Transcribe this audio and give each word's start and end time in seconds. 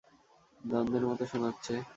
দ্বন্ধের 0.61 1.03
মতো 1.05 1.23
শোনাচ্ছে। 1.25 1.73